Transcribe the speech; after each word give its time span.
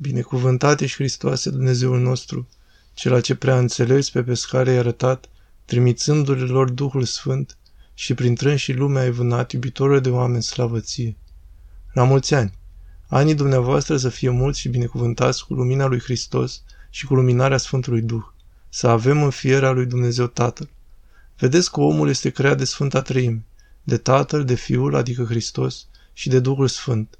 Binecuvântat 0.00 0.80
ești 0.80 0.96
Hristoase 0.96 1.50
Dumnezeul 1.50 2.00
nostru, 2.00 2.48
cel 2.94 3.20
ce 3.20 3.34
prea 3.34 3.58
înțeles 3.58 4.10
pe 4.10 4.22
pescare 4.22 4.70
ai 4.70 4.76
arătat, 4.76 5.28
trimițându-le 5.64 6.44
lor 6.44 6.70
Duhul 6.70 7.04
Sfânt 7.04 7.56
și 7.94 8.14
prin 8.14 8.56
și 8.56 8.72
lumea 8.72 9.02
ai 9.02 9.10
vânat, 9.10 9.52
iubitorul 9.52 10.00
de 10.00 10.10
oameni 10.10 10.42
slavăție. 10.42 11.16
La 11.92 12.04
mulți 12.04 12.34
ani! 12.34 12.52
Anii 13.06 13.34
dumneavoastră 13.34 13.96
să 13.96 14.08
fie 14.08 14.30
mulți 14.30 14.60
și 14.60 14.68
binecuvântați 14.68 15.46
cu 15.46 15.54
lumina 15.54 15.86
lui 15.86 16.00
Hristos 16.00 16.62
și 16.90 17.06
cu 17.06 17.14
luminarea 17.14 17.56
Sfântului 17.56 18.02
Duh, 18.02 18.24
să 18.68 18.86
avem 18.86 19.22
în 19.22 19.30
fierea 19.30 19.70
lui 19.70 19.86
Dumnezeu 19.86 20.26
Tatăl. 20.26 20.68
Vedeți 21.38 21.72
că 21.72 21.80
omul 21.80 22.08
este 22.08 22.30
creat 22.30 22.58
de 22.58 22.64
Sfânta 22.64 23.02
Treime, 23.02 23.44
de 23.82 23.96
Tatăl, 23.96 24.44
de 24.44 24.54
Fiul, 24.54 24.94
adică 24.94 25.24
Hristos, 25.24 25.86
și 26.12 26.28
de 26.28 26.40
Duhul 26.40 26.68
Sfânt. 26.68 27.18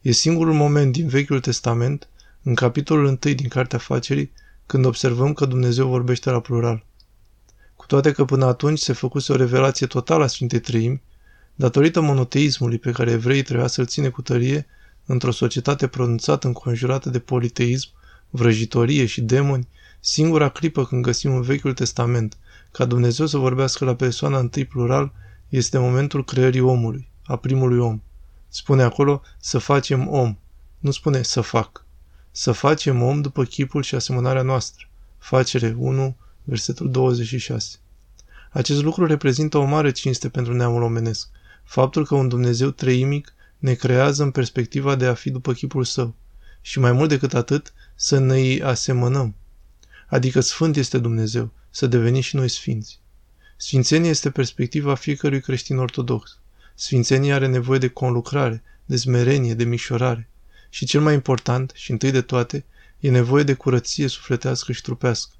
E 0.00 0.12
singurul 0.12 0.54
moment 0.54 0.92
din 0.92 1.08
Vechiul 1.08 1.40
Testament, 1.40 2.08
în 2.48 2.54
capitolul 2.54 3.04
1 3.04 3.16
din 3.16 3.48
Cartea 3.48 3.78
Facerii, 3.78 4.32
când 4.66 4.84
observăm 4.84 5.32
că 5.32 5.44
Dumnezeu 5.44 5.88
vorbește 5.88 6.30
la 6.30 6.40
plural. 6.40 6.84
Cu 7.76 7.86
toate 7.86 8.12
că 8.12 8.24
până 8.24 8.44
atunci 8.44 8.78
se 8.78 8.92
făcuse 8.92 9.32
o 9.32 9.36
revelație 9.36 9.86
totală 9.86 10.24
a 10.24 10.26
Sfintei 10.26 10.60
Treimi, 10.60 11.02
datorită 11.54 12.00
monoteismului 12.00 12.78
pe 12.78 12.90
care 12.90 13.10
evreii 13.10 13.42
trebuia 13.42 13.66
să-l 13.66 13.86
ține 13.86 14.08
cu 14.08 14.22
tărie 14.22 14.66
într-o 15.06 15.30
societate 15.30 15.86
pronunțată 15.86 16.46
înconjurată 16.46 17.10
de 17.10 17.18
politeism, 17.18 17.88
vrăjitorie 18.30 19.06
și 19.06 19.20
demoni, 19.20 19.68
singura 20.00 20.48
clipă 20.48 20.84
când 20.84 21.02
găsim 21.02 21.34
în 21.34 21.42
Vechiul 21.42 21.72
Testament 21.72 22.36
ca 22.70 22.84
Dumnezeu 22.84 23.26
să 23.26 23.38
vorbească 23.38 23.84
la 23.84 23.94
persoana 23.94 24.38
întâi 24.38 24.64
plural 24.64 25.12
este 25.48 25.78
momentul 25.78 26.24
creării 26.24 26.60
omului, 26.60 27.08
a 27.24 27.36
primului 27.36 27.78
om. 27.78 28.00
Spune 28.48 28.82
acolo 28.82 29.22
să 29.38 29.58
facem 29.58 30.08
om, 30.08 30.36
nu 30.78 30.90
spune 30.90 31.22
să 31.22 31.40
fac. 31.40 31.86
Să 32.40 32.52
facem 32.52 33.02
om 33.02 33.20
după 33.20 33.44
chipul 33.44 33.82
și 33.82 33.94
asemănarea 33.94 34.42
noastră. 34.42 34.88
Facere 35.18 35.74
1, 35.78 36.16
versetul 36.44 36.90
26. 36.90 37.76
Acest 38.50 38.82
lucru 38.82 39.06
reprezintă 39.06 39.58
o 39.58 39.64
mare 39.64 39.90
cinste 39.90 40.28
pentru 40.28 40.54
neamul 40.54 40.82
omenesc. 40.82 41.28
Faptul 41.64 42.06
că 42.06 42.14
un 42.14 42.28
Dumnezeu 42.28 42.70
treimic 42.70 43.34
ne 43.58 43.74
creează 43.74 44.22
în 44.22 44.30
perspectiva 44.30 44.94
de 44.94 45.06
a 45.06 45.14
fi 45.14 45.30
după 45.30 45.52
chipul 45.52 45.84
său. 45.84 46.14
Și 46.60 46.78
mai 46.78 46.92
mult 46.92 47.08
decât 47.08 47.34
atât, 47.34 47.72
să 47.94 48.18
ne 48.18 48.34
îi 48.34 48.62
asemănăm. 48.62 49.34
Adică 50.08 50.40
Sfânt 50.40 50.76
este 50.76 50.98
Dumnezeu, 50.98 51.50
să 51.70 51.86
devenim 51.86 52.20
și 52.20 52.36
noi 52.36 52.48
sfinți. 52.48 53.00
Sfințenia 53.56 54.10
este 54.10 54.30
perspectiva 54.30 54.94
fiecărui 54.94 55.40
creștin 55.40 55.78
ortodox. 55.78 56.38
Sfințenia 56.74 57.34
are 57.34 57.46
nevoie 57.46 57.78
de 57.78 57.88
conlucrare, 57.88 58.62
de 58.84 58.96
smerenie, 58.96 59.54
de 59.54 59.64
mișorare. 59.64 60.28
Și 60.68 60.84
cel 60.84 61.00
mai 61.00 61.14
important, 61.14 61.72
și 61.74 61.90
întâi 61.90 62.10
de 62.10 62.20
toate, 62.20 62.64
e 63.00 63.10
nevoie 63.10 63.42
de 63.42 63.54
curăție 63.54 64.06
sufletească 64.06 64.72
și 64.72 64.82
trupească. 64.82 65.32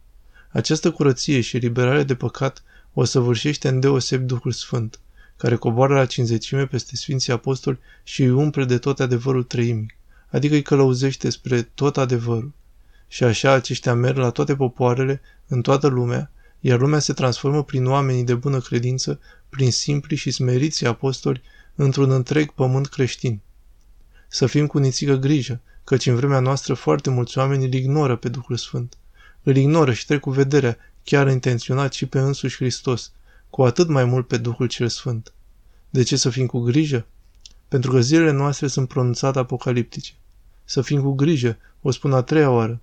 Această 0.50 0.90
curăție 0.90 1.40
și 1.40 1.56
eliberare 1.56 2.02
de 2.02 2.14
păcat 2.14 2.62
o 2.92 3.04
săvârșește 3.04 3.68
îndeosebi 3.68 4.24
Duhul 4.24 4.52
Sfânt, 4.52 5.00
care 5.36 5.56
coboară 5.56 5.94
la 5.94 6.06
cinzecime 6.06 6.66
peste 6.66 6.96
Sfinții 6.96 7.32
Apostoli 7.32 7.78
și 8.02 8.22
îi 8.22 8.30
umple 8.30 8.64
de 8.64 8.78
tot 8.78 9.00
adevărul 9.00 9.42
trăimic, 9.42 9.96
adică 10.30 10.54
îi 10.54 10.62
călăuzește 10.62 11.30
spre 11.30 11.62
tot 11.62 11.96
adevărul. 11.96 12.52
Și 13.08 13.24
așa 13.24 13.52
aceștia 13.52 13.94
merg 13.94 14.16
la 14.16 14.30
toate 14.30 14.56
popoarele, 14.56 15.20
în 15.46 15.62
toată 15.62 15.86
lumea, 15.86 16.30
iar 16.60 16.80
lumea 16.80 16.98
se 16.98 17.12
transformă 17.12 17.64
prin 17.64 17.86
oamenii 17.86 18.24
de 18.24 18.34
bună 18.34 18.60
credință, 18.60 19.20
prin 19.48 19.70
simpli 19.70 20.16
și 20.16 20.30
smeriți 20.30 20.86
apostoli, 20.86 21.42
într-un 21.74 22.10
întreg 22.10 22.50
pământ 22.50 22.86
creștin. 22.86 23.40
Să 24.28 24.46
fim 24.46 24.66
cu 24.66 24.78
nițică 24.78 25.14
grijă, 25.14 25.60
căci 25.84 26.06
în 26.06 26.14
vremea 26.14 26.40
noastră 26.40 26.74
foarte 26.74 27.10
mulți 27.10 27.38
oameni 27.38 27.64
îl 27.64 27.72
ignoră 27.72 28.16
pe 28.16 28.28
Duhul 28.28 28.56
Sfânt. 28.56 28.96
Îl 29.42 29.56
ignoră 29.56 29.92
și 29.92 30.06
trec 30.06 30.20
cu 30.20 30.30
vederea, 30.30 30.76
chiar 31.04 31.28
intenționat 31.28 31.92
și 31.92 32.06
pe 32.06 32.18
însuși 32.18 32.56
Hristos, 32.56 33.12
cu 33.50 33.62
atât 33.62 33.88
mai 33.88 34.04
mult 34.04 34.26
pe 34.26 34.36
Duhul 34.36 34.66
cel 34.66 34.88
Sfânt. 34.88 35.32
De 35.90 36.02
ce 36.02 36.16
să 36.16 36.30
fim 36.30 36.46
cu 36.46 36.60
grijă? 36.60 37.06
Pentru 37.68 37.90
că 37.90 38.00
zilele 38.00 38.30
noastre 38.30 38.66
sunt 38.66 38.88
pronunțate 38.88 39.38
apocaliptice. 39.38 40.12
Să 40.64 40.80
fim 40.80 41.02
cu 41.02 41.12
grijă, 41.12 41.56
o 41.82 41.90
spun 41.90 42.12
a 42.12 42.22
treia 42.22 42.50
oară, 42.50 42.80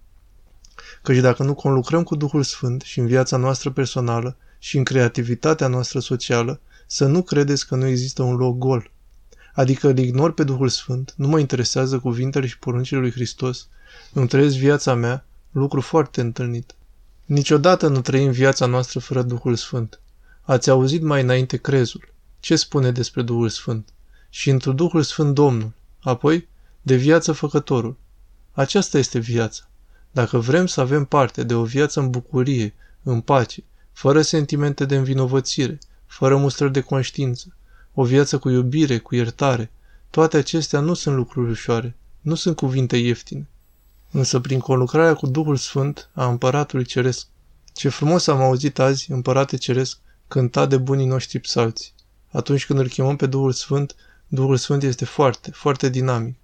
căci 1.02 1.18
dacă 1.18 1.44
nu 1.44 1.54
conlucrăm 1.54 2.04
cu 2.04 2.16
Duhul 2.16 2.44
Sfânt 2.44 2.82
și 2.82 3.00
în 3.00 3.08
viața 3.08 3.38
noastră 3.38 3.72
personală 3.72 4.38
și 4.60 4.78
în 4.78 4.84
creativitatea 4.84 5.68
noastră 5.68 6.00
socială, 6.00 6.60
să 6.88 7.06
nu 7.06 7.22
credeți 7.22 7.68
că 7.68 7.76
nu 7.76 7.88
există 7.88 8.24
un 8.24 8.36
loc 8.36 8.58
gol. 8.58 8.92
Adică 9.56 9.88
îl 9.88 9.98
ignor 9.98 10.34
pe 10.34 10.44
Duhul 10.44 10.70
Sfânt, 10.70 11.14
nu 11.18 11.28
mă 11.28 11.40
interesează 11.40 12.00
cuvintele 12.00 12.48
și 12.48 12.60
poruncile 12.60 13.00
lui 13.00 13.12
Hristos, 13.12 13.68
îmi 14.14 14.28
trăiesc 14.28 14.56
viața 14.56 14.94
mea, 14.94 15.26
lucru 15.52 15.82
foarte 15.82 16.22
întâlnit. 16.22 16.76
Niciodată 17.26 17.88
nu 17.88 18.02
trăim 18.02 18.32
viața 18.32 18.66
noastră 18.66 19.00
fără 19.00 19.22
Duhul 19.22 19.56
Sfânt. 19.56 20.00
Ați 20.42 20.70
auzit 20.70 21.02
mai 21.02 21.22
înainte 21.22 21.58
crezul. 21.58 22.14
Ce 22.40 22.56
spune 22.56 22.92
despre 22.92 23.22
Duhul 23.22 23.50
Sfânt? 23.50 23.90
Și 24.30 24.50
într 24.50 24.70
Duhul 24.70 25.02
Sfânt 25.02 25.34
Domnul. 25.34 25.72
Apoi, 26.02 26.48
de 26.82 26.96
viață 26.96 27.32
făcătorul. 27.32 27.98
Aceasta 28.52 28.98
este 28.98 29.20
viața. 29.20 29.70
Dacă 30.12 30.38
vrem 30.38 30.66
să 30.66 30.82
avem 30.82 31.06
parte 31.06 31.44
de 31.44 31.54
o 31.54 31.64
viață 31.64 32.00
în 32.00 32.10
bucurie, 32.10 32.74
în 33.04 33.22
pace, 33.22 33.64
fără 33.92 34.22
sentimente 34.22 34.86
de 34.86 34.96
învinovățire, 34.96 35.80
fără 36.06 36.38
mustrări 36.38 36.74
de 36.74 36.82
conștiință, 36.82 37.55
o 37.96 38.04
viață 38.04 38.38
cu 38.38 38.50
iubire, 38.50 38.98
cu 38.98 39.16
iertare, 39.16 39.72
toate 40.10 40.38
acestea 40.38 40.80
nu 40.80 40.94
sunt 40.94 41.16
lucruri 41.16 41.50
ușoare, 41.50 41.96
nu 42.22 42.36
sunt 42.36 42.56
cuvinte 42.56 42.98
ieftine. 42.98 43.48
Însă 44.12 44.40
prin 44.40 44.60
conlucrarea 44.60 45.14
cu 45.14 45.28
Duhul 45.28 45.56
Sfânt 45.56 46.10
a 46.14 46.28
Împăratului 46.28 46.86
Ceresc, 46.86 47.28
ce 47.74 47.90
frumos 47.90 48.28
am 48.28 48.42
auzit 48.42 48.80
azi, 48.80 49.12
Împărate 49.12 49.58
Ceresc, 49.58 49.98
cânta 50.28 50.66
de 50.66 50.78
bunii 50.78 51.06
noștri 51.06 51.40
psalți. 51.40 51.94
Atunci 52.32 52.66
când 52.66 52.80
îl 52.80 52.88
chemăm 52.88 53.16
pe 53.16 53.26
Duhul 53.26 53.52
Sfânt, 53.52 53.96
Duhul 54.28 54.58
Sfânt 54.58 54.84
este 54.84 55.06
foarte, 55.06 55.52
foarte 55.52 55.90
dinamic. 55.90 56.36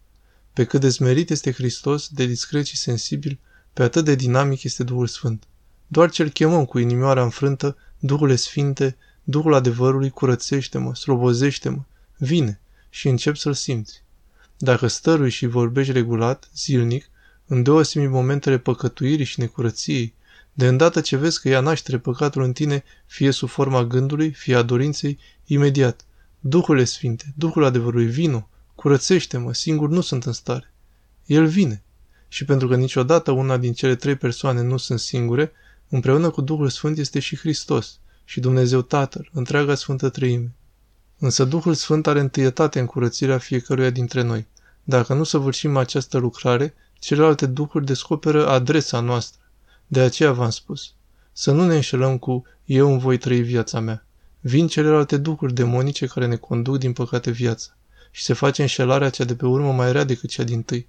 Pe 0.54 0.66
cât 0.66 0.82
de 0.82 0.90
smerit 0.90 1.30
este 1.30 1.52
Hristos, 1.52 2.08
de 2.08 2.26
discret 2.26 2.66
și 2.66 2.78
sensibil, 2.78 3.40
pe 3.74 3.84
atât 3.84 4.06
de 4.06 4.16
dinamic 4.16 4.64
este 4.64 4.84
Duhul 4.84 5.08
Sfânt. 5.08 5.44
Doar 5.88 6.10
ce-L 6.10 6.30
chemăm 6.30 6.66
cu 6.66 6.80
inimioara 6.80 7.24
înfrântă, 7.24 7.78
Duhul 8.00 8.36
Sfinte, 8.36 8.98
Duhul 9.32 9.54
adevărului, 9.54 10.10
curățește-mă, 10.10 10.96
slobozește-mă, 10.96 11.82
vine 12.18 12.60
și 12.90 13.08
încep 13.08 13.36
să-L 13.36 13.54
simți. 13.54 14.04
Dacă 14.58 14.88
stărui 14.88 15.30
și 15.30 15.46
vorbești 15.46 15.92
regulat, 15.92 16.50
zilnic, 16.56 17.10
în 17.48 17.64
deosimi 17.64 18.08
momentele 18.08 18.58
păcătuirii 18.58 19.26
și 19.26 19.40
necurăției, 19.40 20.14
de 20.54 20.68
îndată 20.68 21.02
ce 21.02 21.18
vezi 21.18 21.42
că 21.42 21.50
ea 21.50 21.60
naștere 21.60 21.98
păcatul 21.98 22.44
în 22.44 22.54
tine, 22.54 22.84
fie 23.06 23.32
sub 23.32 23.50
forma 23.50 23.84
gândului, 23.84 24.32
fie 24.32 24.56
a 24.56 24.62
dorinței, 24.62 25.20
imediat. 25.46 26.06
Duhul 26.40 26.86
Sfinte, 26.86 27.34
Duhul 27.36 27.64
adevărului, 27.64 28.06
vino, 28.06 28.50
curățește-mă, 28.76 29.54
singur 29.54 29.90
nu 29.90 30.02
sunt 30.02 30.24
în 30.24 30.34
stare. 30.34 30.74
El 31.26 31.46
vine 31.46 31.84
și 32.28 32.46
pentru 32.46 32.68
că 32.68 32.76
niciodată 32.76 33.32
una 33.32 33.58
din 33.58 33.74
cele 33.74 33.96
trei 33.96 34.16
persoane 34.16 34.62
nu 34.62 34.78
sunt 34.78 35.00
singure, 35.00 35.52
împreună 35.90 36.30
cu 36.30 36.42
Duhul 36.42 36.70
Sfânt 36.70 36.98
este 36.98 37.20
și 37.20 37.38
Hristos 37.38 38.00
și 38.24 38.40
Dumnezeu 38.40 38.82
Tatăl, 38.82 39.30
întreaga 39.34 39.76
Sfântă 39.76 40.10
Treime. 40.10 40.56
Însă 41.18 41.44
Duhul 41.44 41.74
Sfânt 41.74 42.08
are 42.08 42.20
întâietate 42.20 42.80
în 42.80 42.86
curățirea 42.86 43.38
fiecăruia 43.38 43.90
dintre 43.90 44.22
noi. 44.22 44.48
Dacă 44.84 45.14
nu 45.14 45.24
săvârșim 45.24 45.78
această 45.78 46.18
lucrare, 46.18 46.74
celelalte 47.00 47.46
duhuri 47.46 47.86
descoperă 47.86 48.48
adresa 48.48 49.00
noastră. 49.00 49.42
De 49.88 50.00
aceea 50.00 50.32
v-am 50.32 50.50
spus. 50.50 50.94
Să 51.32 51.52
nu 51.52 51.66
ne 51.66 51.76
înșelăm 51.76 52.18
cu 52.18 52.44
eu 52.66 52.92
îmi 52.92 53.00
voi 53.00 53.18
trăi 53.18 53.42
viața 53.42 53.80
mea. 53.80 54.06
Vin 54.40 54.68
celelalte 54.68 55.18
duhuri 55.18 55.54
demonice 55.54 56.06
care 56.06 56.28
ne 56.28 56.36
conduc 56.36 56.78
din 56.78 56.94
păcate 56.94 57.32
viața 57.32 57.78
și 58.12 58.24
se 58.24 58.34
face 58.34 58.62
înșelarea 58.62 59.10
cea 59.10 59.24
de 59.24 59.36
pe 59.36 59.46
urmă 59.46 59.72
mai 59.72 59.92
rea 59.92 60.04
decât 60.04 60.30
cea 60.30 60.44
din 60.44 60.62
tâi. 60.62 60.88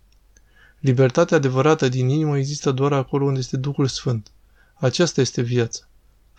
Libertatea 0.78 1.36
adevărată 1.36 1.88
din 1.88 2.08
inimă 2.08 2.38
există 2.38 2.70
doar 2.70 2.92
acolo 2.92 3.24
unde 3.24 3.38
este 3.38 3.56
Duhul 3.56 3.86
Sfânt. 3.86 4.30
Aceasta 4.74 5.20
este 5.20 5.42
viața. 5.42 5.88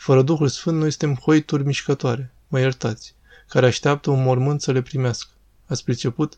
Fără 0.04 0.22
Duhul 0.22 0.48
Sfânt 0.48 0.78
noi 0.78 0.92
suntem 0.92 1.16
hoituri 1.16 1.66
mișcătoare, 1.66 2.34
mă 2.48 2.60
iertați, 2.60 3.16
care 3.48 3.66
așteaptă 3.66 4.10
un 4.10 4.24
mormânt 4.24 4.62
să 4.62 4.72
le 4.72 4.82
primească. 4.82 5.32
Ați 5.66 5.84
priceput? 5.84 6.38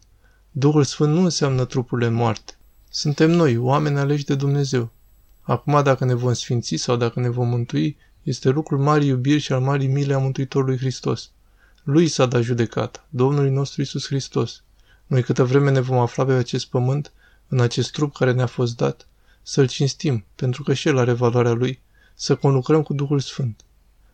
Duhul 0.51 0.83
Sfânt 0.83 1.13
nu 1.13 1.23
înseamnă 1.23 1.65
trupurile 1.65 2.09
moarte. 2.09 2.57
Suntem 2.89 3.31
noi, 3.31 3.57
oameni 3.57 3.97
aleși 3.97 4.25
de 4.25 4.35
Dumnezeu. 4.35 4.91
Acum, 5.41 5.83
dacă 5.83 6.05
ne 6.05 6.13
vom 6.13 6.33
sfinți 6.33 6.75
sau 6.75 6.95
dacă 6.95 7.19
ne 7.19 7.29
vom 7.29 7.47
mântui, 7.47 7.97
este 8.23 8.49
lucrul 8.49 8.79
marii 8.79 9.07
iubiri 9.07 9.39
și 9.39 9.53
al 9.53 9.61
marii 9.61 9.87
mile 9.87 10.13
a 10.13 10.17
Mântuitorului 10.17 10.77
Hristos. 10.77 11.31
Lui 11.83 12.07
s-a 12.07 12.25
dat 12.25 12.41
judecata, 12.41 13.05
Domnului 13.09 13.49
nostru 13.49 13.81
Isus 13.81 14.05
Hristos. 14.05 14.63
Noi 15.07 15.23
câtă 15.23 15.43
vreme 15.43 15.71
ne 15.71 15.79
vom 15.79 15.97
afla 15.97 16.25
pe 16.25 16.31
acest 16.31 16.65
pământ, 16.65 17.11
în 17.47 17.59
acest 17.59 17.91
trup 17.91 18.13
care 18.13 18.31
ne-a 18.31 18.47
fost 18.47 18.75
dat, 18.75 19.07
să-L 19.41 19.67
cinstim, 19.67 20.25
pentru 20.35 20.63
că 20.63 20.73
și 20.73 20.87
El 20.87 20.97
are 20.97 21.11
valoarea 21.11 21.51
Lui, 21.51 21.83
să 22.15 22.35
conlucrăm 22.35 22.83
cu 22.83 22.93
Duhul 22.93 23.19
Sfânt. 23.19 23.61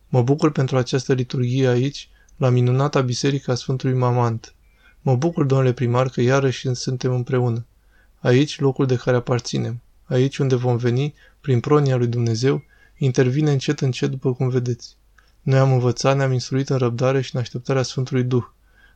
Mă 0.09 0.21
bucur 0.21 0.51
pentru 0.51 0.77
această 0.77 1.13
liturghie 1.13 1.68
aici, 1.68 2.09
la 2.38 2.50
minunata 2.50 3.01
biserică 3.01 3.51
a 3.51 3.56
Sfântului 3.56 3.98
Mamant. 3.98 4.53
Mă 5.01 5.15
bucur, 5.15 5.45
domnule 5.45 5.74
primar, 5.74 6.09
că 6.09 6.21
iarăși 6.21 6.74
suntem 6.74 7.13
împreună. 7.13 7.65
Aici 8.19 8.59
locul 8.59 8.86
de 8.86 8.95
care 8.95 9.18
aparținem. 9.18 9.81
Aici 10.06 10.38
unde 10.38 10.56
vom 10.56 10.77
veni, 10.77 11.13
prin 11.42 11.59
pronia 11.59 11.95
lui 11.95 12.07
Dumnezeu, 12.07 12.63
intervine 12.98 13.51
încet 13.51 13.80
încet 13.80 14.09
după 14.09 14.33
cum 14.33 14.50
vedeți. 14.50 14.95
Noi 15.42 15.59
am 15.59 15.71
învățat, 15.71 16.15
ne-am 16.15 16.31
instruit 16.31 16.69
în 16.69 16.77
răbdare 16.77 17.21
și 17.21 17.36
în 17.36 17.42
așteptarea 17.42 17.81
Sfântului 17.81 18.24
Duh. 18.24 18.44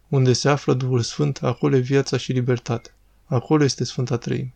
Unde 0.07 0.33
se 0.33 0.49
află 0.49 0.73
Duhul 0.73 1.01
Sfânt, 1.01 1.37
acolo 1.43 1.75
e 1.75 1.79
viața 1.79 2.17
și 2.17 2.31
libertatea. 2.31 2.93
Acolo 3.25 3.63
este 3.63 3.83
Sfânta 3.83 4.17
Trăime. 4.17 4.53